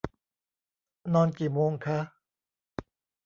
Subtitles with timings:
[1.13, 1.99] นอนกี่โมงคะ